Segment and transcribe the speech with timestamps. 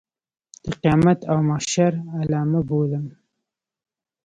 [0.65, 3.05] د قیامت او محشر علامه بولم.